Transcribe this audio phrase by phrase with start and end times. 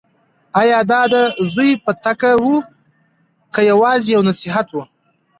[0.61, 1.15] ایا دا د
[1.53, 2.57] زوی پټکه وه
[3.53, 4.75] که یوازې یو نصیحت و؟